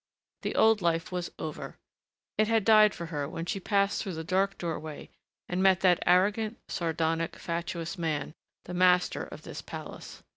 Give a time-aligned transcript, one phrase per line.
[0.41, 1.77] The old life was over.
[2.35, 5.11] It had died for her when she passed through the dark doorway
[5.47, 8.33] and met that arrogant, sardonic, fatuous man,
[8.63, 10.23] the master of this palace....